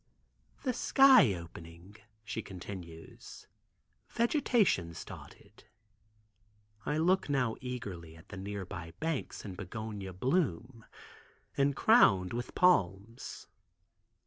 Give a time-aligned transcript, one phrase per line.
[0.63, 3.45] "The sky opening," she continues,
[4.09, 5.65] "vegetation started."
[6.87, 10.85] I look now eagerly at the nearby banks in begonia bloom,
[11.55, 13.45] and crowned with palms.